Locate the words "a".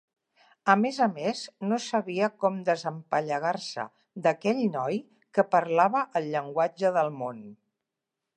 0.73-0.75, 1.05-1.07